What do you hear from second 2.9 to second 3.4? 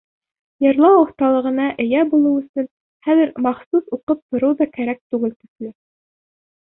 хәҙер